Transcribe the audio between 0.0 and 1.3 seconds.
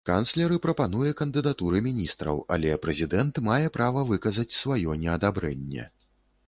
Канцлер і прапануе